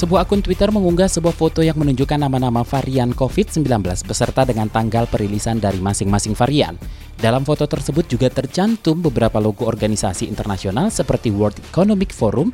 Sebuah 0.00 0.24
akun 0.24 0.40
Twitter 0.40 0.72
mengunggah 0.72 1.12
sebuah 1.12 1.36
foto 1.36 1.60
yang 1.60 1.76
menunjukkan 1.76 2.16
nama-nama 2.16 2.64
varian 2.64 3.12
COVID-19 3.12 3.84
beserta 4.08 4.48
dengan 4.48 4.72
tanggal 4.72 5.04
perilisan 5.04 5.60
dari 5.60 5.76
masing-masing 5.76 6.32
varian. 6.32 6.80
Dalam 7.20 7.44
foto 7.44 7.68
tersebut 7.68 8.08
juga 8.08 8.32
tercantum 8.32 8.96
beberapa 9.04 9.36
logo 9.36 9.68
organisasi 9.68 10.24
internasional 10.24 10.88
seperti 10.88 11.28
World 11.28 11.60
Economic 11.68 12.16
Forum, 12.16 12.48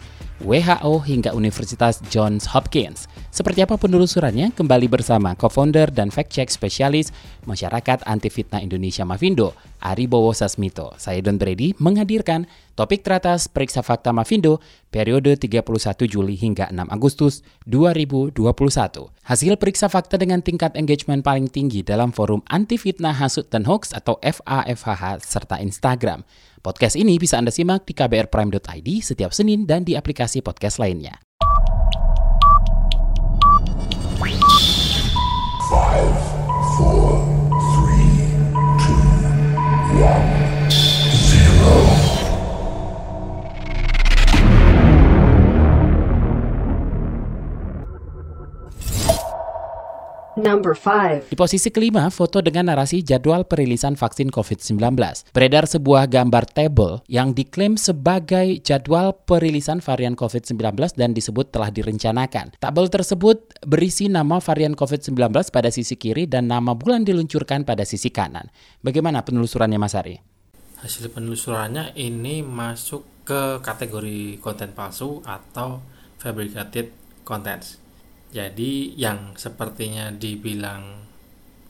WHO 0.45 1.01
hingga 1.05 1.33
Universitas 1.33 2.05
Johns 2.13 2.45
Hopkins. 2.53 3.09
Seperti 3.33 3.65
apa 3.65 3.81
penelusurannya? 3.81 4.53
Kembali 4.53 4.89
bersama 4.89 5.33
co-founder 5.33 5.89
dan 5.89 6.13
fact-check 6.13 6.53
spesialis 6.53 7.13
Masyarakat 7.49 8.05
Anti 8.05 8.29
Fitnah 8.29 8.61
Indonesia 8.61 9.07
Mavindo, 9.09 9.57
Ari 9.81 10.05
Bowo 10.05 10.35
Sasmito. 10.37 10.93
Saya 11.01 11.23
Don 11.25 11.41
Brady 11.41 11.73
menghadirkan 11.81 12.45
topik 12.75 13.07
teratas 13.07 13.49
Periksa 13.49 13.81
Fakta 13.81 14.13
Mavindo 14.13 14.61
periode 14.93 15.37
31 15.37 16.09
Juli 16.09 16.35
hingga 16.37 16.69
6 16.73 16.89
Agustus 16.89 17.45
2021. 17.69 18.37
Hasil 19.27 19.59
periksa 19.59 19.91
fakta 19.91 20.17
dengan 20.17 20.41
tingkat 20.41 20.73
engagement 20.79 21.21
paling 21.21 21.51
tinggi 21.51 21.83
dalam 21.83 22.15
forum 22.15 22.41
anti 22.49 22.79
fitnah 22.79 23.13
hasut 23.13 23.51
dan 23.51 23.67
hoax 23.67 23.93
atau 23.93 24.17
FAFHH 24.23 25.21
serta 25.27 25.59
Instagram. 25.61 26.23
Podcast 26.67 26.99
ini 26.99 27.15
bisa 27.15 27.39
Anda 27.39 27.55
simak 27.55 27.87
di 27.87 27.95
kbrprime.id 27.95 28.89
setiap 28.99 29.31
Senin 29.31 29.71
dan 29.71 29.87
di 29.87 29.95
aplikasi 29.95 30.43
podcast 30.43 30.83
lainnya. 30.83 31.15
Number 50.37 50.77
5. 50.77 51.33
Di 51.33 51.37
posisi 51.37 51.73
kelima, 51.73 52.13
foto 52.13 52.45
dengan 52.45 52.69
narasi 52.69 53.01
jadwal 53.01 53.49
perilisan 53.49 53.97
vaksin 53.97 54.29
COVID-19. 54.29 54.77
Beredar 55.33 55.65
sebuah 55.65 56.13
gambar 56.13 56.45
table 56.53 57.01
yang 57.09 57.33
diklaim 57.33 57.81
sebagai 57.81 58.61
jadwal 58.61 59.17
perilisan 59.17 59.81
varian 59.81 60.13
COVID-19 60.13 60.93
dan 60.93 61.17
disebut 61.17 61.57
telah 61.57 61.73
direncanakan. 61.73 62.53
Tabel 62.61 62.93
tersebut 62.93 63.65
berisi 63.65 64.13
nama 64.13 64.37
varian 64.37 64.77
COVID-19 64.77 65.17
pada 65.49 65.73
sisi 65.73 65.97
kiri 65.97 66.29
dan 66.29 66.53
nama 66.53 66.77
bulan 66.77 67.09
diluncurkan 67.09 67.65
pada 67.65 67.89
sisi 67.89 68.13
kanan. 68.13 68.53
Bagaimana 68.85 69.25
penelusurannya 69.25 69.81
Mas 69.81 69.97
Ari? 69.97 70.21
Hasil 70.85 71.17
penelusurannya 71.17 71.97
ini 71.97 72.45
masuk 72.45 73.25
ke 73.25 73.65
kategori 73.65 74.37
konten 74.45 74.77
palsu 74.77 75.25
atau 75.25 75.81
fabricated 76.21 76.93
contents. 77.25 77.86
Jadi 78.37 78.93
yang 79.01 79.33
sepertinya 79.33 80.13
dibilang 80.13 81.09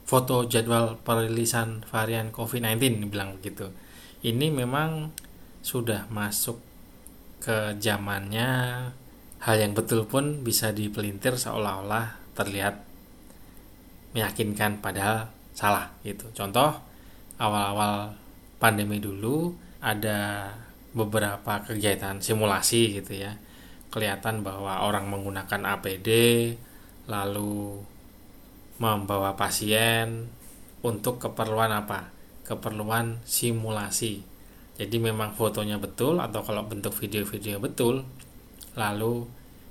foto 0.03 0.50
jadwal 0.50 0.98
perilisan 0.98 1.86
varian 1.86 2.34
COVID-19 2.34 3.06
dibilang 3.06 3.39
begitu. 3.39 3.70
Ini 4.27 4.50
memang 4.50 5.14
sudah 5.62 6.11
masuk 6.11 6.58
ke 7.39 7.79
zamannya 7.79 8.51
hal 9.46 9.57
yang 9.63 9.79
betul 9.79 10.11
pun 10.11 10.42
bisa 10.42 10.74
dipelintir 10.74 11.39
seolah-olah 11.39 12.35
terlihat 12.35 12.83
meyakinkan 14.19 14.83
padahal 14.83 15.30
salah 15.55 15.95
gitu. 16.02 16.27
Contoh 16.35 16.74
awal-awal 17.39 18.11
pandemi 18.58 18.98
dulu 18.98 19.55
ada 19.79 20.51
beberapa 20.90 21.63
kegiatan 21.63 22.19
simulasi 22.19 22.98
gitu 22.98 23.23
ya 23.23 23.39
kelihatan 23.96 24.45
bahwa 24.45 24.85
orang 24.85 25.08
menggunakan 25.08 25.79
APD 25.79 26.08
lalu 27.06 27.80
membawa 28.77 29.34
pasien 29.39 30.28
untuk 30.84 31.22
keperluan 31.22 31.72
apa? 31.72 32.12
Keperluan 32.46 33.22
simulasi. 33.24 34.22
Jadi 34.77 34.96
memang 35.00 35.33
fotonya 35.33 35.80
betul 35.80 36.20
atau 36.20 36.45
kalau 36.45 36.68
bentuk 36.68 36.92
video-video 36.92 37.56
betul 37.56 38.05
lalu 38.77 39.24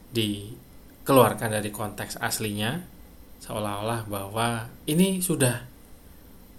dikeluarkan 0.10 1.62
dari 1.62 1.70
konteks 1.70 2.18
aslinya 2.18 2.82
seolah-olah 3.46 4.10
bahwa 4.10 4.66
ini 4.90 5.22
sudah 5.22 5.62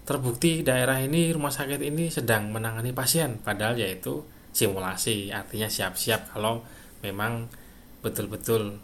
terbukti 0.07 0.63
daerah 0.63 1.03
ini 1.03 1.35
rumah 1.35 1.51
sakit 1.51 1.83
ini 1.83 2.07
sedang 2.07 2.47
menangani 2.55 2.95
pasien 2.95 3.43
padahal 3.43 3.75
yaitu 3.75 4.23
simulasi 4.55 5.35
artinya 5.35 5.67
siap-siap 5.67 6.31
kalau 6.31 6.63
memang 7.03 7.51
betul-betul 7.99 8.79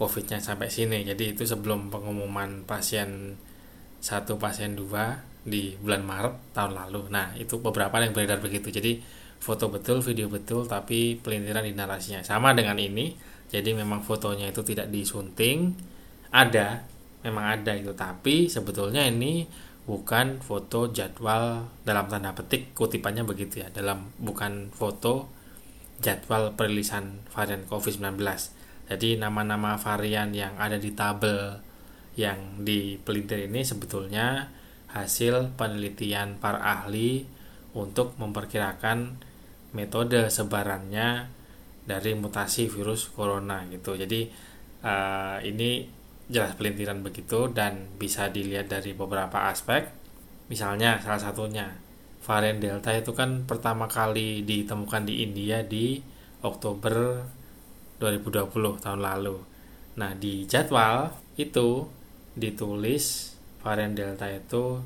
COVID-nya 0.00 0.40
sampai 0.40 0.72
sini. 0.72 1.04
Jadi 1.04 1.36
itu 1.36 1.44
sebelum 1.44 1.92
pengumuman 1.92 2.64
pasien 2.64 3.36
satu 4.00 4.40
pasien 4.40 4.72
dua 4.72 5.20
di 5.44 5.76
bulan 5.76 6.00
Maret 6.08 6.56
tahun 6.56 6.72
lalu. 6.72 7.12
Nah 7.12 7.36
itu 7.36 7.60
beberapa 7.60 8.00
yang 8.00 8.16
beredar 8.16 8.40
begitu. 8.40 8.72
Jadi 8.72 8.96
foto 9.36 9.68
betul, 9.68 10.00
video 10.00 10.32
betul, 10.32 10.64
tapi 10.64 11.20
pelintiran 11.20 11.68
di 11.68 11.76
narasinya 11.76 12.24
sama 12.24 12.56
dengan 12.56 12.80
ini. 12.80 13.12
Jadi 13.52 13.76
memang 13.76 14.00
fotonya 14.00 14.48
itu 14.48 14.62
tidak 14.62 14.88
disunting, 14.88 15.74
ada, 16.32 16.86
memang 17.20 17.60
ada 17.60 17.76
itu. 17.76 17.92
Tapi 17.92 18.48
sebetulnya 18.48 19.04
ini 19.04 19.44
bukan 19.84 20.38
foto 20.38 20.88
jadwal 20.94 21.66
dalam 21.82 22.06
tanda 22.08 22.32
petik 22.32 22.72
kutipannya 22.72 23.26
begitu 23.28 23.60
ya. 23.60 23.68
Dalam 23.68 24.16
bukan 24.16 24.72
foto 24.72 25.28
jadwal 26.00 26.56
perilisan 26.56 27.26
varian 27.32 27.68
COVID-19. 27.68 28.59
Jadi 28.90 29.14
nama-nama 29.22 29.78
varian 29.78 30.34
yang 30.34 30.58
ada 30.58 30.74
di 30.74 30.90
tabel 30.90 31.62
yang 32.18 32.66
dipelintir 32.66 33.46
ini 33.46 33.62
sebetulnya 33.62 34.50
hasil 34.90 35.54
penelitian 35.54 36.42
para 36.42 36.58
ahli 36.58 37.22
untuk 37.78 38.18
memperkirakan 38.18 39.14
metode 39.78 40.26
sebarannya 40.26 41.30
dari 41.86 42.18
mutasi 42.18 42.66
virus 42.66 43.06
corona 43.14 43.62
gitu. 43.70 43.94
Jadi 43.94 44.26
uh, 44.82 45.38
ini 45.46 45.86
jelas 46.26 46.58
pelintiran 46.58 47.02
begitu 47.02 47.50
dan 47.54 47.94
bisa 47.94 48.26
dilihat 48.26 48.66
dari 48.66 48.90
beberapa 48.90 49.46
aspek. 49.50 49.86
Misalnya 50.50 50.98
salah 50.98 51.22
satunya 51.22 51.70
varian 52.26 52.58
Delta 52.58 52.90
itu 52.90 53.14
kan 53.14 53.46
pertama 53.46 53.86
kali 53.86 54.42
ditemukan 54.42 55.06
di 55.06 55.22
India 55.22 55.62
di 55.62 56.02
Oktober 56.42 57.22
2020 58.00 58.82
tahun 58.82 59.00
lalu. 59.04 59.36
Nah, 60.00 60.16
di 60.16 60.48
jadwal 60.48 61.12
itu 61.36 61.86
ditulis 62.34 63.36
varian 63.60 63.92
Delta 63.92 64.26
itu 64.32 64.80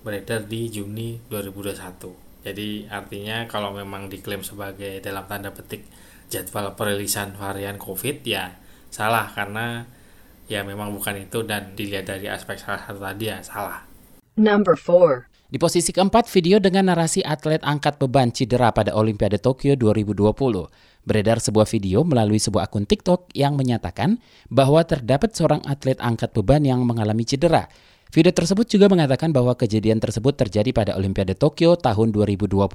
beredar 0.00 0.48
di 0.48 0.72
Juni 0.72 1.20
2021. 1.28 2.46
Jadi 2.46 2.86
artinya 2.86 3.44
kalau 3.50 3.74
memang 3.74 4.06
diklaim 4.06 4.40
sebagai 4.40 5.02
dalam 5.02 5.26
tanda 5.26 5.50
petik 5.50 5.82
jadwal 6.30 6.78
perilisan 6.78 7.34
varian 7.34 7.74
COVID 7.74 8.22
ya 8.22 8.54
salah 8.86 9.26
karena 9.34 9.82
ya 10.46 10.62
memang 10.62 10.94
bukan 10.94 11.26
itu 11.26 11.42
dan 11.42 11.74
dilihat 11.74 12.06
dari 12.06 12.30
aspek 12.30 12.54
salah 12.54 12.86
satu 12.86 13.02
tadi 13.02 13.26
ya 13.26 13.42
salah. 13.42 13.82
Number 14.38 14.78
4. 14.78 15.35
Di 15.46 15.62
posisi 15.62 15.94
keempat, 15.94 16.26
video 16.34 16.58
dengan 16.58 16.90
narasi 16.90 17.22
atlet 17.22 17.62
angkat 17.62 18.02
beban 18.02 18.34
cedera 18.34 18.74
pada 18.74 18.98
Olimpiade 18.98 19.38
Tokyo 19.38 19.78
2020. 19.78 20.34
Beredar 21.06 21.38
sebuah 21.38 21.70
video 21.70 22.02
melalui 22.02 22.42
sebuah 22.42 22.66
akun 22.66 22.82
TikTok 22.82 23.30
yang 23.30 23.54
menyatakan 23.54 24.18
bahwa 24.50 24.82
terdapat 24.82 25.38
seorang 25.38 25.62
atlet 25.62 26.02
angkat 26.02 26.34
beban 26.34 26.66
yang 26.66 26.82
mengalami 26.82 27.22
cedera. 27.22 27.70
Video 28.10 28.34
tersebut 28.34 28.66
juga 28.66 28.90
mengatakan 28.90 29.30
bahwa 29.30 29.54
kejadian 29.54 30.02
tersebut 30.02 30.34
terjadi 30.34 30.74
pada 30.74 30.98
Olimpiade 30.98 31.38
Tokyo 31.38 31.78
tahun 31.78 32.10
2020. 32.10 32.66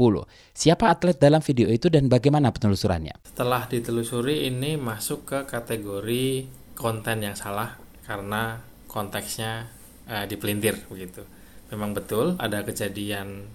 Siapa 0.56 0.96
atlet 0.96 1.20
dalam 1.20 1.44
video 1.44 1.68
itu 1.68 1.92
dan 1.92 2.08
bagaimana 2.08 2.56
penelusurannya? 2.56 3.20
Setelah 3.28 3.68
ditelusuri 3.68 4.48
ini 4.48 4.80
masuk 4.80 5.28
ke 5.28 5.40
kategori 5.44 6.48
konten 6.80 7.20
yang 7.20 7.36
salah 7.36 7.76
karena 8.08 8.64
konteksnya 8.88 9.68
eh, 10.08 10.24
dipelintir 10.24 10.88
begitu 10.88 11.41
memang 11.72 11.96
betul 11.96 12.36
ada 12.38 12.62
kejadian 12.68 13.48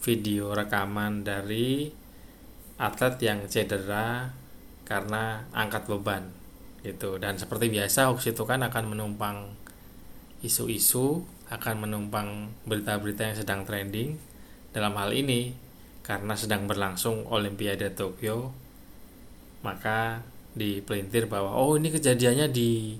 video 0.00 0.56
rekaman 0.56 1.24
dari 1.24 1.92
atlet 2.80 3.14
yang 3.22 3.46
cedera 3.46 4.32
karena 4.84 5.44
angkat 5.52 5.88
beban 5.88 6.28
gitu. 6.84 7.16
Dan 7.16 7.40
seperti 7.40 7.72
biasa 7.72 8.12
hoax 8.12 8.32
itu 8.32 8.44
kan 8.44 8.60
akan 8.64 8.96
menumpang 8.96 9.56
isu-isu 10.44 11.24
akan 11.48 11.88
menumpang 11.88 12.52
berita-berita 12.68 13.32
yang 13.32 13.36
sedang 13.36 13.60
trending 13.64 14.16
dalam 14.72 14.96
hal 14.96 15.12
ini. 15.12 15.56
Karena 16.04 16.36
sedang 16.36 16.68
berlangsung 16.68 17.24
Olimpiade 17.32 17.88
Tokyo 17.96 18.52
maka 19.64 20.20
dipelintir 20.52 21.24
bahwa 21.24 21.56
oh 21.56 21.80
ini 21.80 21.88
kejadiannya 21.88 22.52
di 22.52 22.92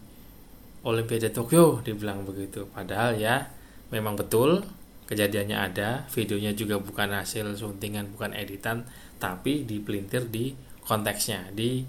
Olimpiade 0.88 1.28
Tokyo 1.28 1.84
dibilang 1.84 2.24
begitu. 2.24 2.64
Padahal 2.72 3.20
ya 3.20 3.44
memang 3.92 4.16
betul 4.16 4.64
kejadiannya 5.04 5.58
ada 5.58 6.08
videonya 6.08 6.56
juga 6.56 6.80
bukan 6.80 7.12
hasil 7.12 7.52
suntingan 7.56 8.08
bukan 8.16 8.32
editan 8.32 8.88
tapi 9.20 9.68
dipelintir 9.68 10.28
di 10.32 10.56
konteksnya 10.84 11.52
di 11.52 11.84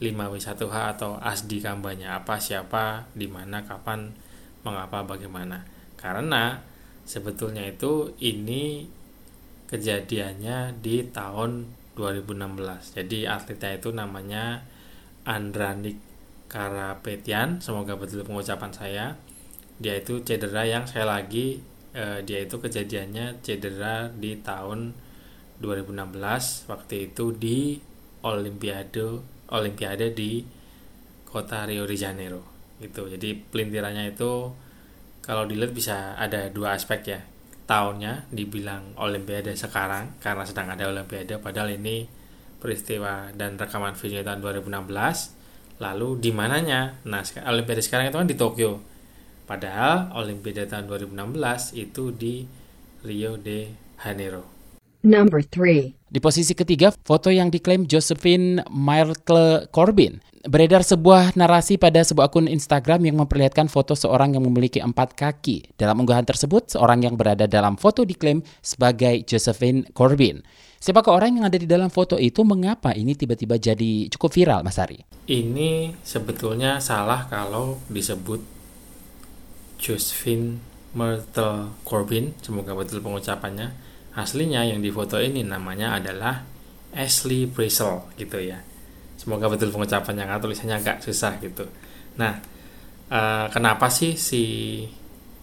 5W1H 0.00 0.76
atau 0.96 1.20
ASDI 1.20 1.60
kampanye. 1.60 2.08
Apa 2.08 2.40
siapa 2.40 3.04
di 3.12 3.28
mana 3.28 3.60
kapan 3.68 4.08
mengapa 4.64 5.04
bagaimana. 5.04 5.68
Karena 6.00 6.56
sebetulnya 7.04 7.68
itu 7.68 8.16
ini 8.24 8.88
kejadiannya 9.68 10.80
di 10.80 11.04
tahun 11.12 11.78
2016 11.94 12.96
jadi 12.96 13.18
atletnya 13.36 13.76
itu 13.76 13.92
namanya 13.92 14.64
Andranik 15.28 16.00
Karapetian. 16.48 17.60
Semoga 17.60 17.94
betul 18.00 18.24
pengucapan 18.24 18.72
saya 18.72 19.06
dia 19.80 19.96
itu 19.96 20.20
cedera 20.20 20.68
yang 20.68 20.84
saya 20.84 21.08
lagi 21.08 21.64
eh, 21.96 22.20
dia 22.22 22.44
itu 22.44 22.60
kejadiannya 22.60 23.40
cedera 23.40 24.12
di 24.12 24.36
tahun 24.44 24.92
2016 25.60 26.68
waktu 26.68 27.12
itu 27.12 27.24
di 27.36 27.80
Olimpiade 28.20 29.24
Olimpiade 29.50 30.12
di 30.12 30.44
kota 31.24 31.64
Rio 31.64 31.88
de 31.88 31.96
Janeiro 31.96 32.42
gitu. 32.80 33.08
Jadi 33.08 33.36
pelintirannya 33.36 34.12
itu 34.12 34.52
kalau 35.20 35.44
dilihat 35.44 35.72
bisa 35.72 36.16
ada 36.16 36.48
dua 36.52 36.76
aspek 36.76 37.00
ya. 37.04 37.20
Tahunnya 37.64 38.26
dibilang 38.34 38.98
Olimpiade 38.98 39.54
sekarang 39.54 40.18
karena 40.18 40.44
sedang 40.44 40.68
ada 40.74 40.90
Olimpiade 40.90 41.38
padahal 41.38 41.76
ini 41.76 42.04
peristiwa 42.60 43.32
dan 43.32 43.56
rekaman 43.56 43.96
video 43.96 44.20
tahun 44.20 44.42
2016 44.44 45.80
lalu 45.80 46.08
di 46.20 46.30
mananya? 46.34 47.00
Nah 47.08 47.24
Olimpiade 47.24 47.80
sekarang 47.80 48.12
itu 48.12 48.18
kan 48.20 48.28
di 48.28 48.36
Tokyo 48.36 48.89
padahal 49.50 50.14
Olimpiade 50.14 50.70
tahun 50.70 50.86
2016 50.86 51.74
itu 51.74 52.14
di 52.14 52.46
Rio 53.02 53.34
de 53.34 53.74
Janeiro 53.98 54.60
Number 55.00 55.40
3. 55.40 56.12
Di 56.12 56.20
posisi 56.20 56.52
ketiga, 56.52 56.92
foto 56.92 57.32
yang 57.32 57.48
diklaim 57.48 57.88
Josephine 57.88 58.60
Myrtle 58.68 59.64
Corbin. 59.72 60.20
Beredar 60.44 60.84
sebuah 60.84 61.40
narasi 61.40 61.80
pada 61.80 62.04
sebuah 62.04 62.28
akun 62.28 62.44
Instagram 62.44 63.08
yang 63.08 63.16
memperlihatkan 63.24 63.72
foto 63.72 63.96
seorang 63.96 64.36
yang 64.36 64.44
memiliki 64.44 64.76
empat 64.76 65.16
kaki. 65.16 65.72
Dalam 65.80 66.04
unggahan 66.04 66.28
tersebut, 66.28 66.76
seorang 66.76 67.00
yang 67.00 67.16
berada 67.16 67.48
dalam 67.48 67.80
foto 67.80 68.04
diklaim 68.04 68.44
sebagai 68.60 69.24
Josephine 69.24 69.88
Corbin. 69.96 70.44
Siapakah 70.80 71.16
orang 71.16 71.40
yang 71.40 71.44
ada 71.48 71.56
di 71.56 71.68
dalam 71.68 71.88
foto 71.88 72.20
itu? 72.20 72.44
Mengapa 72.44 72.92
ini 72.92 73.16
tiba-tiba 73.16 73.56
jadi 73.56 74.08
cukup 74.12 74.36
viral, 74.36 74.60
Mas 74.60 74.76
Ari? 74.76 75.00
Ini 75.28 75.96
sebetulnya 76.04 76.76
salah 76.80 77.24
kalau 77.28 77.80
disebut 77.88 78.59
Josephine 79.80 80.60
Myrtle 80.92 81.72
Corbin. 81.82 82.36
Semoga 82.44 82.76
betul 82.76 83.00
pengucapannya. 83.00 83.72
Aslinya 84.14 84.68
yang 84.68 84.84
di 84.84 84.92
foto 84.92 85.16
ini 85.16 85.40
namanya 85.40 85.96
adalah 85.96 86.44
Ashley 86.92 87.48
Brazel 87.48 88.04
gitu 88.20 88.36
ya. 88.38 88.60
Semoga 89.16 89.48
betul 89.48 89.72
pengucapannya. 89.72 90.28
Karena 90.28 90.42
tulisannya 90.44 90.76
agak 90.76 91.00
susah 91.00 91.40
gitu. 91.40 91.64
Nah 92.20 92.36
uh, 93.08 93.46
kenapa 93.48 93.88
sih 93.88 94.20
si 94.20 94.44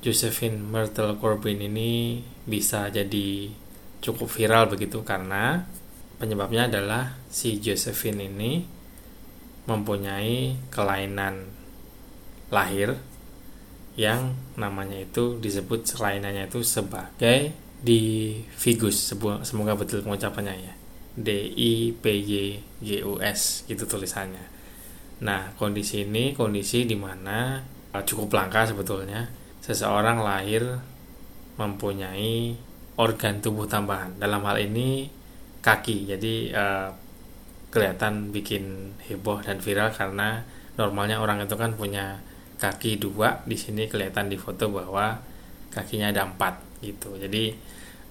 Josephine 0.05 0.61
Myrtle 0.61 1.17
Corbin 1.17 1.57
ini 1.57 2.21
bisa 2.45 2.93
jadi 2.93 3.49
cukup 3.99 4.29
viral 4.29 4.69
begitu? 4.69 5.01
Karena 5.01 5.65
penyebabnya 6.21 6.69
adalah 6.69 7.17
si 7.33 7.57
Josephine 7.57 8.29
ini 8.29 8.51
mempunyai 9.67 10.69
kelainan 10.71 11.43
lahir 12.47 12.95
yang 13.97 14.37
namanya 14.55 15.01
itu 15.01 15.41
disebut 15.41 15.83
kelainannya 15.97 16.45
itu 16.45 16.61
sebagai 16.61 17.51
di 17.81 18.33
figus 18.53 19.09
semoga 19.41 19.73
betul 19.73 20.05
pengucapannya 20.05 20.53
ya 20.53 20.73
D 21.17 21.29
I 21.49 21.97
P 21.97 22.05
Y 22.13 22.33
G 22.77 22.89
U 23.01 23.17
S 23.17 23.65
gitu 23.65 23.89
tulisannya. 23.89 24.53
Nah, 25.25 25.49
kondisi 25.57 26.05
ini 26.05 26.37
kondisi 26.37 26.85
di 26.85 26.93
mana 26.93 27.57
uh, 27.89 28.03
cukup 28.05 28.37
langka 28.37 28.69
sebetulnya 28.69 29.25
seseorang 29.65 30.21
lahir 30.21 30.61
mempunyai 31.57 32.53
organ 33.01 33.41
tubuh 33.41 33.65
tambahan. 33.65 34.13
Dalam 34.21 34.45
hal 34.45 34.61
ini 34.61 35.09
kaki. 35.65 36.05
Jadi 36.05 36.53
uh, 36.53 36.93
kelihatan 37.73 38.29
bikin 38.29 38.93
heboh 39.09 39.41
dan 39.41 39.57
viral 39.57 39.89
karena 39.89 40.45
normalnya 40.77 41.17
orang 41.17 41.41
itu 41.41 41.57
kan 41.57 41.73
punya 41.73 42.21
kaki 42.57 43.01
dua. 43.01 43.41
Di 43.45 43.57
sini 43.57 43.85
kelihatan 43.85 44.29
di 44.29 44.37
foto 44.37 44.69
bahwa 44.69 45.17
kakinya 45.71 46.09
ada 46.09 46.25
empat 46.25 46.81
gitu. 46.83 47.15
Jadi 47.17 47.53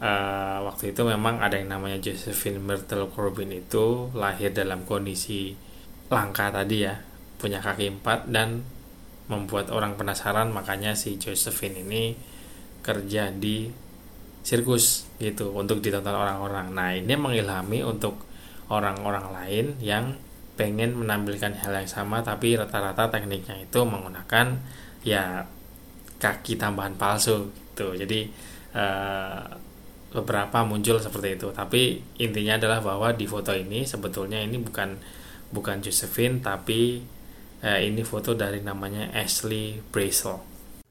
uh, 0.01 0.59
waktu 0.67 0.93
itu 0.93 1.03
memang 1.07 1.41
ada 1.41 1.57
yang 1.57 1.73
namanya 1.73 2.01
Josephine 2.01 2.61
Myrtle 2.61 3.09
Corbin 3.13 3.53
itu 3.53 4.11
lahir 4.17 4.53
dalam 4.53 4.85
kondisi 4.85 5.57
langka 6.07 6.55
tadi 6.55 6.87
ya 6.87 6.95
punya 7.37 7.61
kaki 7.61 8.01
empat 8.01 8.31
dan 8.31 8.63
membuat 9.27 9.75
orang 9.75 9.99
penasaran 9.99 10.55
makanya 10.55 10.95
si 10.95 11.19
Josephine 11.19 11.83
ini 11.83 12.15
kerja 12.81 13.35
di 13.35 13.67
sirkus 14.47 15.11
gitu 15.19 15.51
untuk 15.51 15.83
ditonton 15.83 16.15
orang-orang 16.15 16.71
nah 16.71 16.95
ini 16.95 17.19
mengilhami 17.19 17.83
untuk 17.83 18.23
orang-orang 18.71 19.35
lain 19.35 19.67
yang 19.83 20.15
pengen 20.57 20.97
menampilkan 20.97 21.53
hal 21.61 21.73
yang 21.77 21.89
sama 21.89 22.25
tapi 22.25 22.57
rata-rata 22.57 23.13
tekniknya 23.13 23.61
itu 23.61 23.81
menggunakan 23.85 24.57
ya 25.05 25.45
kaki 26.17 26.57
tambahan 26.57 26.97
palsu 26.97 27.53
gitu. 27.53 27.93
Jadi 27.93 28.33
uh, 28.73 29.45
beberapa 30.17 30.65
muncul 30.65 30.97
seperti 30.97 31.37
itu. 31.37 31.49
Tapi 31.53 32.01
intinya 32.25 32.57
adalah 32.57 32.81
bahwa 32.81 33.13
di 33.13 33.29
foto 33.29 33.53
ini 33.53 33.85
sebetulnya 33.85 34.41
ini 34.41 34.57
bukan 34.57 34.97
bukan 35.53 35.79
Josephine 35.85 36.43
tapi 36.43 37.05
eh, 37.63 37.81
ini 37.87 38.03
foto 38.03 38.33
dari 38.35 38.65
namanya 38.65 39.13
Ashley 39.13 39.79
Brazel. 39.93 40.41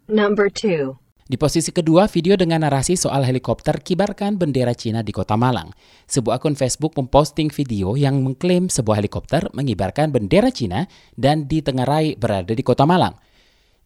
Number 0.06 0.48
2 0.54 1.05
di 1.26 1.42
posisi 1.42 1.74
kedua, 1.74 2.06
video 2.06 2.38
dengan 2.38 2.62
narasi 2.62 2.94
soal 2.94 3.26
helikopter 3.26 3.82
kibarkan 3.82 4.38
bendera 4.38 4.78
Cina 4.78 5.02
di 5.02 5.10
kota 5.10 5.34
Malang. 5.34 5.74
Sebuah 6.06 6.38
akun 6.38 6.54
Facebook 6.54 6.94
memposting 6.94 7.50
video 7.50 7.98
yang 7.98 8.22
mengklaim 8.22 8.70
sebuah 8.70 9.02
helikopter 9.02 9.50
mengibarkan 9.58 10.14
bendera 10.14 10.54
Cina 10.54 10.86
dan 11.18 11.50
ditengarai 11.50 12.14
berada 12.14 12.54
di 12.54 12.62
kota 12.62 12.86
Malang. 12.86 13.18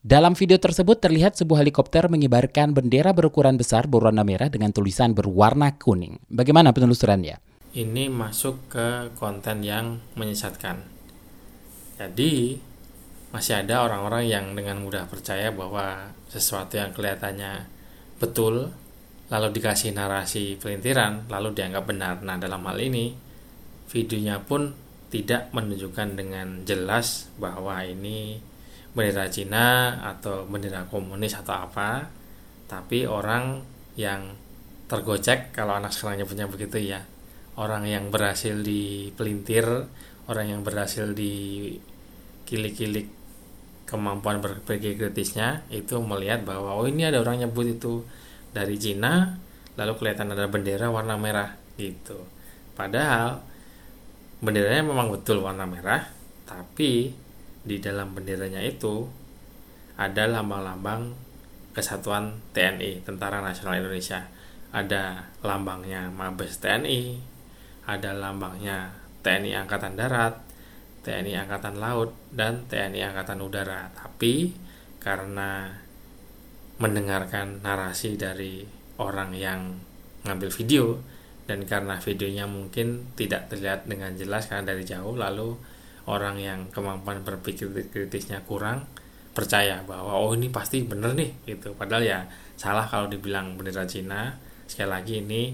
Dalam 0.03 0.35
video 0.35 0.59
tersebut 0.59 0.99
terlihat 0.99 1.39
sebuah 1.39 1.63
helikopter 1.63 2.11
mengibarkan 2.11 2.75
bendera 2.75 3.15
berukuran 3.15 3.55
besar 3.55 3.87
berwarna 3.87 4.27
merah 4.27 4.51
dengan 4.51 4.75
tulisan 4.75 5.15
berwarna 5.15 5.79
kuning. 5.79 6.19
Bagaimana 6.27 6.75
penelusurannya? 6.75 7.39
Ini 7.71 8.11
masuk 8.11 8.67
ke 8.67 9.15
konten 9.15 9.63
yang 9.63 10.03
menyesatkan. 10.19 10.83
Jadi, 11.95 12.59
masih 13.29 13.61
ada 13.61 13.85
orang-orang 13.85 14.25
yang 14.25 14.45
dengan 14.57 14.81
mudah 14.81 15.05
percaya 15.05 15.53
bahwa 15.53 16.13
sesuatu 16.29 16.81
yang 16.81 16.89
kelihatannya 16.93 17.69
betul, 18.17 18.73
lalu 19.29 19.47
dikasih 19.53 19.93
narasi 19.93 20.57
pelintiran, 20.57 21.29
lalu 21.29 21.53
dianggap 21.53 21.85
benar. 21.85 22.17
Nah, 22.25 22.41
dalam 22.41 22.65
hal 22.65 22.77
ini, 22.81 23.13
videonya 23.89 24.41
pun 24.41 24.73
tidak 25.09 25.49
menunjukkan 25.53 26.17
dengan 26.17 26.47
jelas 26.65 27.29
bahwa 27.41 27.81
ini 27.81 28.37
bendera 28.93 29.29
Cina 29.29 29.97
atau 30.05 30.45
bendera 30.45 30.85
komunis 30.89 31.37
atau 31.37 31.65
apa 31.65 32.09
tapi 32.69 33.05
orang 33.09 33.61
yang 33.97 34.37
tergocek 34.89 35.53
kalau 35.53 35.77
anak 35.77 35.93
sekarang 35.93 36.25
punya 36.25 36.45
begitu 36.45 36.93
ya 36.93 37.01
orang 37.57 37.85
yang 37.89 38.13
berhasil 38.13 38.53
dipelintir 38.61 39.65
orang 40.29 40.45
yang 40.57 40.61
berhasil 40.61 41.09
di 41.13 41.73
kilik-kilik 42.45 43.18
kemampuan 43.89 44.37
berpikir 44.37 44.93
kritisnya 45.01 45.65
itu 45.73 45.97
melihat 45.97 46.45
bahwa 46.45 46.77
oh 46.77 46.85
ini 46.85 47.09
ada 47.09 47.17
orang 47.25 47.41
nyebut 47.41 47.65
itu 47.65 48.05
dari 48.53 48.77
Cina 48.77 49.33
lalu 49.73 49.97
kelihatan 49.97 50.29
ada 50.29 50.45
bendera 50.45 50.93
warna 50.93 51.17
merah 51.17 51.57
gitu. 51.81 52.21
Padahal 52.77 53.41
benderanya 54.45 54.85
memang 54.85 55.09
betul 55.09 55.41
warna 55.41 55.65
merah 55.65 56.05
tapi 56.45 57.11
di 57.65 57.77
dalam 57.81 58.13
benderanya 58.13 58.61
itu 58.61 59.09
ada 59.97 60.29
lambang-lambang 60.29 61.11
kesatuan 61.73 62.39
TNI 62.53 63.01
Tentara 63.03 63.41
Nasional 63.41 63.81
Indonesia. 63.81 64.29
Ada 64.69 65.33
lambangnya 65.41 66.13
Mabes 66.13 66.61
TNI 66.61 67.17
ada 67.89 68.13
lambangnya 68.13 68.93
TNI 69.25 69.65
Angkatan 69.65 69.97
Darat 69.97 70.37
TNI 71.01 71.33
Angkatan 71.45 71.79
Laut 71.79 72.11
dan 72.31 72.67
TNI 72.67 73.11
Angkatan 73.11 73.39
Udara. 73.39 73.89
Tapi 73.95 74.51
karena 74.99 75.71
mendengarkan 76.79 77.59
narasi 77.63 78.15
dari 78.15 78.63
orang 78.99 79.35
yang 79.35 79.75
ngambil 80.27 80.51
video 80.51 80.85
dan 81.47 81.65
karena 81.65 81.97
videonya 81.97 82.45
mungkin 82.45 83.15
tidak 83.15 83.49
terlihat 83.49 83.87
dengan 83.89 84.13
jelas 84.15 84.47
karena 84.47 84.75
dari 84.75 84.83
jauh 84.85 85.15
lalu 85.15 85.55
orang 86.05 86.37
yang 86.37 86.59
kemampuan 86.69 87.23
berpikir 87.23 87.71
kritisnya 87.89 88.43
kurang 88.43 88.85
percaya 89.33 89.81
bahwa 89.85 90.19
oh 90.19 90.35
ini 90.35 90.51
pasti 90.51 90.83
bener 90.83 91.15
nih 91.15 91.31
gitu. 91.47 91.73
Padahal 91.73 92.03
ya 92.03 92.19
salah 92.59 92.83
kalau 92.83 93.07
dibilang 93.07 93.55
bendera 93.55 93.87
Cina. 93.87 94.35
Sekali 94.69 94.89
lagi 94.89 95.13
ini 95.23 95.49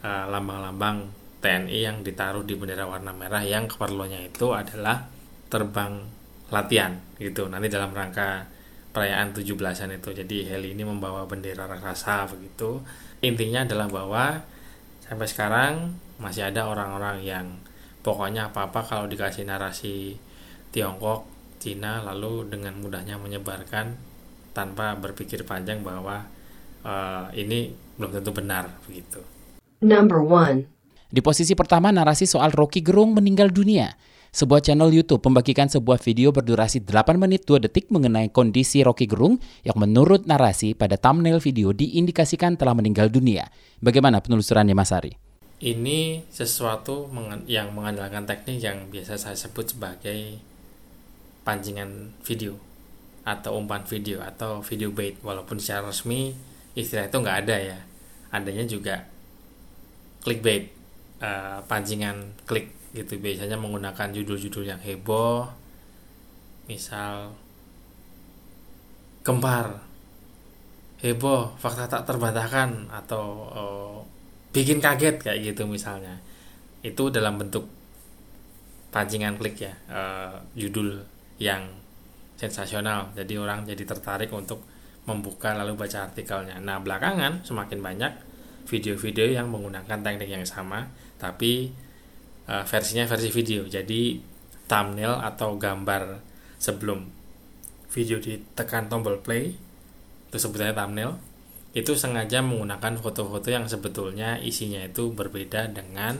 uh, 0.00 0.24
lambang-lambang 0.30 1.25
TNI 1.46 1.78
yang 1.78 2.02
ditaruh 2.02 2.42
di 2.42 2.58
bendera 2.58 2.90
warna 2.90 3.14
merah 3.14 3.46
yang 3.46 3.70
keperluannya 3.70 4.34
itu 4.34 4.50
adalah 4.50 5.06
terbang 5.46 6.02
latihan 6.50 6.98
gitu 7.22 7.46
nanti 7.46 7.70
dalam 7.70 7.94
rangka 7.94 8.50
perayaan 8.90 9.30
17-an 9.30 9.94
itu 9.94 10.10
jadi 10.10 10.58
heli 10.58 10.74
ini 10.74 10.82
membawa 10.82 11.22
bendera 11.30 11.70
raksasa 11.70 12.26
begitu 12.34 12.82
intinya 13.22 13.62
adalah 13.62 13.86
bahwa 13.86 14.24
sampai 15.06 15.26
sekarang 15.30 15.94
masih 16.18 16.50
ada 16.50 16.66
orang-orang 16.66 17.22
yang 17.22 17.46
pokoknya 18.02 18.50
apa-apa 18.50 18.82
kalau 18.82 19.06
dikasih 19.06 19.46
narasi 19.46 20.18
Tiongkok, 20.70 21.24
Cina 21.56 22.04
lalu 22.04 22.52
dengan 22.52 22.76
mudahnya 22.76 23.16
menyebarkan 23.16 23.96
tanpa 24.52 24.92
berpikir 25.00 25.48
panjang 25.48 25.80
bahwa 25.80 26.28
uh, 26.84 27.32
ini 27.32 27.72
belum 27.96 28.12
tentu 28.20 28.30
benar 28.36 28.76
begitu. 28.84 29.24
Number 29.80 30.20
one. 30.20 30.75
Di 31.06 31.22
posisi 31.22 31.54
pertama 31.54 31.94
narasi 31.94 32.26
soal 32.26 32.50
Rocky 32.50 32.82
Gerung 32.82 33.14
meninggal 33.14 33.54
dunia. 33.54 33.94
Sebuah 34.34 34.60
channel 34.60 34.92
YouTube 34.92 35.24
membagikan 35.24 35.70
sebuah 35.70 36.02
video 36.02 36.28
berdurasi 36.34 36.84
8 36.84 37.16
menit 37.16 37.48
2 37.48 37.62
detik 37.62 37.88
mengenai 37.88 38.28
kondisi 38.28 38.84
Rocky 38.84 39.08
Gerung 39.08 39.40
yang 39.64 39.80
menurut 39.80 40.28
narasi 40.28 40.76
pada 40.76 41.00
thumbnail 41.00 41.40
video 41.40 41.72
diindikasikan 41.72 42.58
telah 42.60 42.76
meninggal 42.76 43.08
dunia. 43.08 43.48
Bagaimana 43.80 44.20
penelusurannya 44.20 44.76
Mas 44.76 44.92
Ari? 44.92 45.26
ini 45.64 46.20
sesuatu 46.28 47.08
yang 47.48 47.72
mengandalkan 47.72 48.28
teknik 48.28 48.60
yang 48.60 48.92
biasa 48.92 49.16
saya 49.16 49.36
sebut 49.36 49.72
sebagai 49.72 50.36
pancingan 51.48 52.12
video 52.20 52.60
atau 53.24 53.56
umpan 53.56 53.80
video 53.88 54.20
atau 54.20 54.60
video 54.60 54.92
bait 54.92 55.16
walaupun 55.24 55.56
secara 55.56 55.88
resmi 55.88 56.36
istilah 56.76 57.08
itu 57.08 57.16
nggak 57.16 57.38
ada 57.46 57.56
ya 57.56 57.78
adanya 58.36 58.68
juga 58.68 59.08
clickbait 60.20 60.75
uh, 61.20 61.58
pancingan 61.64 62.36
klik 62.48 62.72
gitu. 62.92 63.20
Biasanya 63.20 63.56
menggunakan 63.60 64.08
judul-judul 64.12 64.64
yang 64.66 64.80
heboh 64.80 65.46
misal 66.66 67.30
gempar 69.22 69.86
heboh 70.98 71.54
fakta 71.60 71.86
tak 71.86 72.02
terbantahkan 72.08 72.90
atau 72.90 73.24
uh, 73.52 73.98
bikin 74.50 74.80
kaget 74.80 75.20
kayak 75.20 75.38
gitu 75.52 75.68
misalnya. 75.68 76.16
Itu 76.80 77.12
dalam 77.12 77.36
bentuk 77.36 77.66
pancingan 78.94 79.36
klik 79.36 79.60
ya 79.60 79.74
uh, 79.92 80.34
judul 80.56 81.04
yang 81.36 81.68
sensasional. 82.40 83.12
Jadi 83.12 83.36
orang 83.36 83.68
jadi 83.68 83.84
tertarik 83.84 84.32
untuk 84.32 84.64
membuka 85.06 85.54
lalu 85.54 85.78
baca 85.78 86.08
artikelnya. 86.08 86.58
Nah 86.58 86.80
belakangan 86.82 87.46
semakin 87.46 87.78
banyak 87.80 88.12
video-video 88.66 89.38
yang 89.38 89.48
menggunakan 89.48 90.02
teknik 90.02 90.28
yang 90.28 90.44
sama 90.44 90.90
tapi 91.16 91.72
uh, 92.50 92.66
versinya 92.66 93.06
versi 93.08 93.30
video. 93.32 93.64
Jadi 93.64 94.18
thumbnail 94.66 95.22
atau 95.22 95.54
gambar 95.56 96.20
sebelum 96.58 97.06
video 97.88 98.18
ditekan 98.18 98.90
tombol 98.90 99.22
play 99.22 99.54
itu 100.26 100.36
sebetulnya 100.36 100.74
thumbnail 100.74 101.16
itu 101.76 101.92
sengaja 101.94 102.40
menggunakan 102.40 102.98
foto-foto 102.98 103.48
yang 103.52 103.68
sebetulnya 103.68 104.40
isinya 104.40 104.80
itu 104.82 105.12
berbeda 105.12 105.70
dengan 105.70 106.18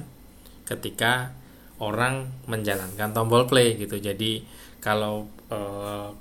ketika 0.68 1.32
orang 1.82 2.28
menjalankan 2.48 3.12
tombol 3.12 3.44
play 3.48 3.76
gitu. 3.76 3.98
Jadi 3.98 4.44
kalau 4.78 5.26
uh, 5.50 6.12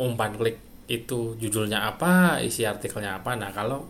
umpan 0.00 0.36
klik 0.36 0.58
itu 0.90 1.38
judulnya 1.38 1.88
apa 1.88 2.42
isi 2.42 2.66
artikelnya 2.66 3.22
apa 3.22 3.38
nah 3.38 3.54
kalau 3.54 3.86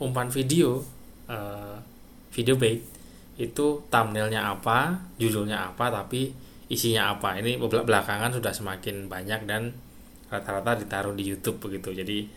umpan 0.00 0.32
video 0.32 0.80
uh, 1.28 1.76
video 2.32 2.56
bait 2.56 2.80
itu 3.40 3.84
thumbnailnya 3.88 4.52
apa 4.52 5.00
judulnya 5.16 5.72
apa 5.72 5.88
tapi 5.92 6.32
isinya 6.70 7.12
apa. 7.18 7.36
Ini 7.42 7.58
belakangan 7.58 8.30
sudah 8.30 8.54
semakin 8.54 9.10
banyak 9.10 9.44
dan 9.44 9.74
rata-rata 10.30 10.78
ditaruh 10.78 11.12
di 11.12 11.26
YouTube 11.26 11.58
begitu. 11.58 11.90
Jadi 11.90 12.30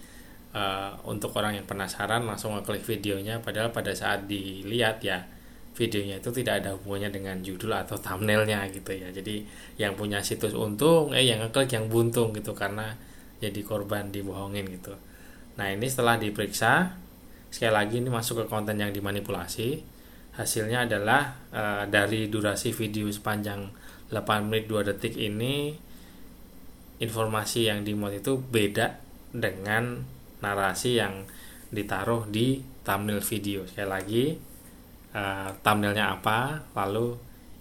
uh, 0.58 0.98
untuk 1.05 1.38
orang 1.38 1.62
yang 1.62 1.65
penasaran 1.70 2.25
langsung 2.25 2.58
ngeklik 2.58 2.82
videonya. 2.82 3.39
Padahal 3.39 3.70
pada 3.70 3.93
saat 3.93 4.25
dilihat 4.25 5.05
ya 5.05 5.22
videonya 5.77 6.22
itu 6.22 6.29
tidak 6.34 6.65
ada 6.65 6.74
hubungannya 6.77 7.13
dengan 7.13 7.38
judul 7.46 7.77
atau 7.77 7.93
thumbnailnya 8.01 8.65
gitu 8.74 8.98
ya. 8.98 9.13
Jadi 9.13 9.46
yang 9.77 9.93
punya 9.93 10.17
situs 10.25 10.58
untung 10.58 11.13
eh 11.13 11.22
yang 11.22 11.38
ngeklik 11.46 11.70
yang 11.70 11.86
buntung 11.86 12.34
gitu 12.34 12.58
karena 12.58 12.98
jadi 13.38 13.62
korban 13.62 14.10
dibohongin 14.10 14.65
gitu. 14.74 14.98
Nah 15.62 15.70
ini 15.70 15.86
setelah 15.86 16.17
diperiksa 16.17 17.02
sekali 17.53 17.69
lagi 17.69 18.01
ini 18.01 18.10
masuk 18.10 18.41
ke 18.41 18.45
konten 18.50 18.81
yang 18.81 18.89
dimanipulasi. 18.89 19.86
Hasilnya 20.33 20.89
adalah 20.89 21.38
uh, 21.53 21.86
dari 21.86 22.25
durasi 22.25 22.74
video 22.74 23.05
sepanjang 23.13 23.69
8 24.10 24.50
menit 24.50 24.65
2 24.65 24.89
detik 24.89 25.13
ini 25.22 25.77
informasi 26.98 27.69
yang 27.69 27.86
dimuat 27.86 28.25
itu 28.25 28.41
beda 28.41 28.98
dengan 29.29 30.01
narasi 30.41 30.98
yang 30.98 31.29
ditaruh 31.69 32.25
di 32.25 32.65
thumbnail 32.81 33.22
video. 33.22 33.69
Sekali 33.69 33.89
lagi 33.89 34.25
uh, 35.13 35.53
thumbnailnya 35.62 36.10
apa 36.10 36.65
lalu 36.74 37.13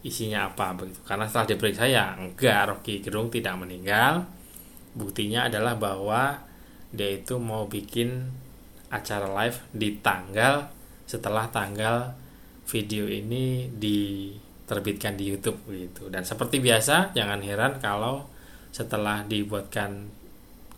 isinya 0.08 0.48
apa 0.48 0.72
begitu. 0.72 1.04
Karena 1.04 1.28
setelah 1.28 1.52
diperiksa 1.52 1.84
ya 1.84 2.16
enggak 2.16 2.72
Rocky 2.72 3.04
Gerung 3.04 3.28
tidak 3.28 3.60
meninggal. 3.60 4.24
Buktinya 4.96 5.52
adalah 5.52 5.76
bahwa 5.76 6.40
dia 6.88 7.12
itu 7.12 7.36
mau 7.36 7.68
bikin 7.68 8.40
acara 8.92 9.24
live 9.42 9.58
di 9.72 9.96
tanggal 10.04 10.68
setelah 11.08 11.48
tanggal 11.48 12.12
video 12.68 13.08
ini 13.08 13.72
diterbitkan 13.72 15.16
di 15.16 15.32
YouTube 15.32 15.58
gitu. 15.72 16.12
Dan 16.12 16.22
seperti 16.22 16.60
biasa 16.60 17.16
jangan 17.16 17.40
heran 17.40 17.80
kalau 17.80 18.28
setelah 18.72 19.24
dibuatkan 19.24 20.08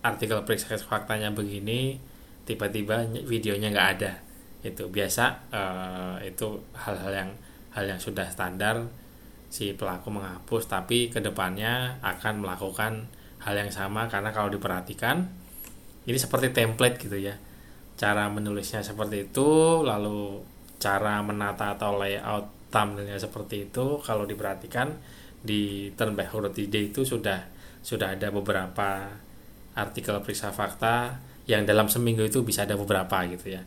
artikel 0.05 0.43
periksa 0.45 0.77
faktanya 0.79 1.31
begini 1.33 1.97
tiba-tiba 2.45 3.09
videonya 3.25 3.73
nggak 3.73 3.91
ada 3.97 4.13
itu 4.61 4.85
biasa 4.89 5.25
uh, 5.53 6.17
itu 6.21 6.61
hal-hal 6.77 7.13
yang 7.13 7.31
hal 7.73 7.85
yang 7.89 8.01
sudah 8.01 8.29
standar 8.29 8.85
si 9.49 9.73
pelaku 9.73 10.13
menghapus 10.13 10.69
tapi 10.69 11.09
ke 11.09 11.21
depannya 11.25 12.01
akan 12.05 12.45
melakukan 12.45 13.09
hal 13.45 13.55
yang 13.57 13.73
sama 13.73 14.09
karena 14.09 14.33
kalau 14.33 14.53
diperhatikan 14.53 15.25
ini 16.05 16.19
seperti 16.21 16.53
template 16.53 17.01
gitu 17.01 17.17
ya 17.17 17.37
cara 17.95 18.27
menulisnya 18.27 18.83
seperti 18.83 19.31
itu 19.31 19.81
lalu 19.87 20.43
cara 20.83 21.23
menata 21.23 21.79
atau 21.79 21.97
layout 21.97 22.51
thumbnailnya 22.75 23.17
seperti 23.17 23.71
itu 23.71 24.03
kalau 24.03 24.27
diperhatikan 24.27 24.91
di 25.45 25.93
turn 25.95 26.19
by 26.19 26.27
itu 26.73 27.01
sudah 27.07 27.39
sudah 27.85 28.17
ada 28.17 28.33
beberapa 28.33 29.13
artikel 29.77 30.17
periksa 30.25 30.51
fakta 30.51 31.21
yang 31.45 31.69
dalam 31.69 31.93
seminggu 31.93 32.25
itu 32.25 32.41
bisa 32.41 32.65
ada 32.65 32.75
beberapa 32.75 33.21
gitu 33.29 33.53
ya. 33.55 33.63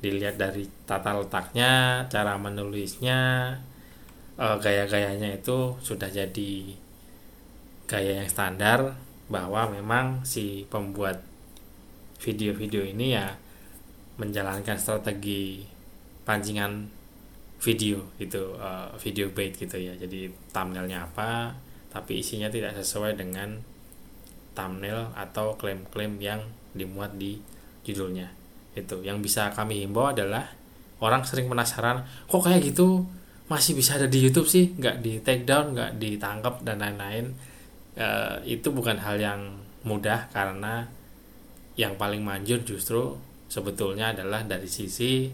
Dilihat 0.00 0.40
dari 0.40 0.64
tata 0.88 1.12
letaknya 1.12 2.04
cara 2.08 2.40
menulisnya 2.40 3.52
uh, 4.40 4.56
gaya-gayanya 4.56 5.36
itu 5.36 5.76
sudah 5.84 6.08
jadi 6.08 6.72
gaya 7.84 8.24
yang 8.24 8.28
standar 8.32 8.96
bahwa 9.28 9.68
memang 9.68 10.24
si 10.24 10.64
pembuat 10.72 11.20
video-video 12.16 12.88
ini 12.88 13.12
ya 13.12 13.36
menjalankan 14.20 14.76
strategi 14.76 15.64
pancingan 16.28 16.84
video 17.60 18.12
gitu 18.20 18.56
uh, 18.60 18.92
video 19.00 19.32
bait 19.32 19.56
gitu 19.56 19.80
ya. 19.80 19.96
Jadi 19.96 20.28
thumbnailnya 20.52 21.08
apa 21.08 21.56
tapi 21.90 22.22
isinya 22.22 22.46
tidak 22.46 22.78
sesuai 22.78 23.18
dengan 23.18 23.58
thumbnail 24.54 25.10
atau 25.16 25.58
klaim-klaim 25.58 26.20
yang 26.20 26.40
dimuat 26.76 27.16
di 27.16 27.40
judulnya. 27.82 28.30
Itu 28.76 29.02
yang 29.02 29.18
bisa 29.24 29.50
kami 29.50 29.82
himbau 29.82 30.14
adalah 30.14 30.54
orang 31.02 31.26
sering 31.26 31.50
penasaran 31.50 32.04
kok 32.28 32.42
kayak 32.44 32.62
gitu? 32.70 33.08
Masih 33.50 33.74
bisa 33.74 33.98
ada 33.98 34.06
di 34.06 34.22
YouTube 34.22 34.46
sih? 34.46 34.70
Nggak 34.78 34.96
di 35.02 35.18
take 35.26 35.42
down 35.42 35.74
nggak 35.74 35.98
ditangkap 35.98 36.62
dan 36.62 36.78
lain-lain. 36.78 37.34
E, 37.98 38.08
itu 38.46 38.70
bukan 38.70 38.94
hal 39.02 39.18
yang 39.18 39.58
mudah 39.82 40.30
karena 40.30 40.86
yang 41.74 41.98
paling 41.98 42.22
manjur 42.22 42.62
justru 42.62 43.18
sebetulnya 43.50 44.14
adalah 44.14 44.46
dari 44.46 44.70
sisi 44.70 45.26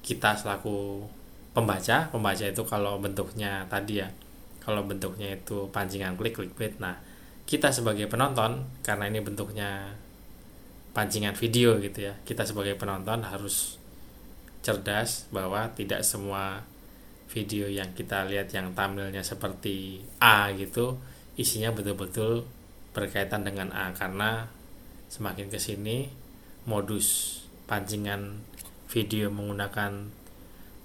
kita 0.00 0.38
selaku 0.38 1.02
pembaca. 1.50 2.06
Pembaca 2.14 2.44
itu 2.46 2.62
kalau 2.62 3.02
bentuknya 3.02 3.66
tadi 3.66 3.98
ya 3.98 4.08
kalau 4.62 4.86
bentuknya 4.86 5.34
itu 5.34 5.66
pancingan 5.74 6.14
klik 6.14 6.38
clickbait. 6.38 6.78
Nah 6.78 6.94
kita 7.44 7.74
sebagai 7.74 8.06
penonton 8.06 8.62
karena 8.86 9.10
ini 9.10 9.18
bentuknya 9.18 9.90
pancingan 10.94 11.34
video 11.36 11.76
gitu 11.78 12.10
ya 12.10 12.14
kita 12.24 12.42
sebagai 12.42 12.74
penonton 12.74 13.22
harus 13.22 13.76
cerdas 14.62 15.30
bahwa 15.30 15.70
tidak 15.74 16.02
semua 16.02 16.64
video 17.28 17.68
yang 17.68 17.92
kita 17.92 18.24
lihat 18.24 18.48
yang 18.52 18.72
tampilnya 18.72 19.20
seperti 19.20 20.00
A 20.18 20.48
gitu 20.56 20.96
isinya 21.38 21.70
betul-betul 21.70 22.44
berkaitan 22.96 23.44
dengan 23.46 23.70
A. 23.70 23.92
Karena 23.94 24.48
semakin 25.08 25.48
ke 25.48 25.56
sini 25.60 26.27
modus 26.68 27.40
pancingan 27.64 28.44
video 28.92 29.32
menggunakan 29.32 30.12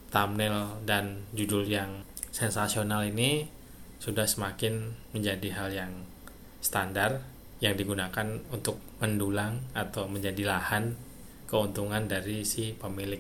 thumbnail 0.08 0.80
dan 0.88 1.28
judul 1.36 1.68
yang 1.68 2.08
sensasional 2.32 3.04
ini 3.04 3.52
sudah 4.00 4.24
semakin 4.24 4.96
menjadi 5.12 5.50
hal 5.60 5.70
yang 5.76 5.92
standar 6.64 7.24
yang 7.60 7.76
digunakan 7.76 8.40
untuk 8.52 8.80
mendulang 9.00 9.64
atau 9.76 10.08
menjadi 10.08 10.48
lahan 10.48 10.96
keuntungan 11.48 12.08
dari 12.08 12.44
si 12.44 12.76
pemilik 12.76 13.20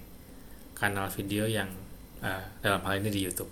kanal 0.75 1.08
video 1.08 1.48
yang 1.48 1.72
uh, 2.20 2.43
dalam 2.60 2.84
hal 2.84 3.00
ini 3.00 3.12
di 3.12 3.22
YouTube. 3.24 3.51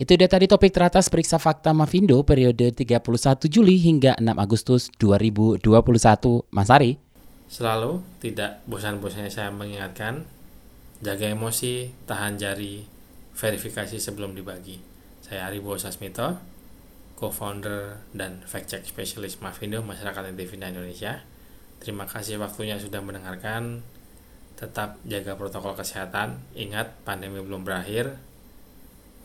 Itu 0.00 0.16
dia 0.16 0.28
tadi 0.28 0.48
topik 0.48 0.72
teratas 0.72 1.12
periksa 1.12 1.36
fakta 1.36 1.76
Mavindo 1.76 2.20
periode 2.24 2.72
31 2.72 3.48
Juli 3.52 3.76
hingga 3.76 4.16
6 4.16 4.32
Agustus 4.36 4.88
2021. 4.96 5.60
Mas 6.48 6.72
Ari. 6.72 7.09
Selalu 7.50 7.98
tidak 8.22 8.62
bosan-bosannya 8.70 9.26
saya 9.26 9.50
mengingatkan, 9.50 10.22
jaga 11.02 11.26
emosi, 11.26 11.90
tahan 12.06 12.38
jari, 12.38 12.86
verifikasi 13.34 13.98
sebelum 13.98 14.38
dibagi. 14.38 14.78
Saya 15.18 15.50
Ari 15.50 15.58
Sasmito, 15.82 16.38
co-founder 17.18 18.06
dan 18.14 18.46
fact-check 18.46 18.86
specialist 18.86 19.42
Mavindo 19.42 19.82
Masyarakat 19.82 20.30
TV 20.38 20.62
Indonesia. 20.62 21.26
Terima 21.82 22.06
kasih 22.06 22.38
waktunya 22.38 22.78
sudah 22.78 23.02
mendengarkan. 23.02 23.82
Tetap 24.54 25.02
jaga 25.02 25.34
protokol 25.34 25.74
kesehatan. 25.74 26.38
Ingat, 26.54 27.02
pandemi 27.02 27.42
belum 27.42 27.66
berakhir. 27.66 28.14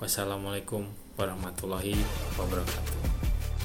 Wassalamualaikum 0.02 0.90
warahmatullahi 1.16 1.94
wabarakatuh. 2.42 3.15